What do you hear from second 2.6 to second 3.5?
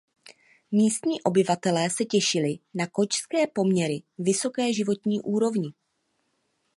na konžské